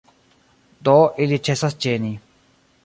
Do 0.89 0.95
ili 1.27 1.41
ĉesas 1.49 1.79
ĝeni. 1.87 2.13